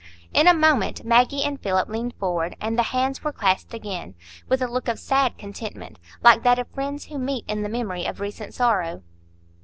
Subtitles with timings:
[0.33, 4.15] In a moment Maggie and Philip leaned forward, and the hands were clasped again,
[4.49, 8.05] with a look of sad contentment, like that of friends who meet in the memory
[8.07, 9.03] of recent sorrow.